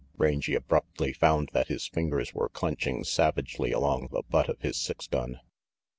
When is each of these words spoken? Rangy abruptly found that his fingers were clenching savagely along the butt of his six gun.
Rangy 0.17 0.55
abruptly 0.55 1.13
found 1.13 1.51
that 1.53 1.67
his 1.67 1.85
fingers 1.85 2.33
were 2.33 2.49
clenching 2.49 3.03
savagely 3.03 3.71
along 3.71 4.07
the 4.11 4.23
butt 4.27 4.49
of 4.49 4.59
his 4.61 4.75
six 4.75 5.05
gun. 5.05 5.39